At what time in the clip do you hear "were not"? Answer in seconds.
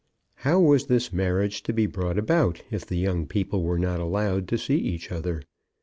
3.61-3.99